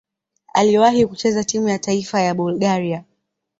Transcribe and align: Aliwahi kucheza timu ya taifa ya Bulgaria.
Aliwahi 0.53 1.07
kucheza 1.07 1.43
timu 1.43 1.69
ya 1.69 1.79
taifa 1.79 2.21
ya 2.21 2.33
Bulgaria. 2.35 3.03